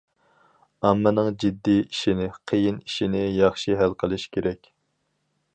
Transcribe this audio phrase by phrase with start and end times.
[0.87, 4.75] ئاممىنىڭ جىددىي ئىشىنى، قىيىن ئىشىنى ياخشى ھەل قىلىش كېرەك.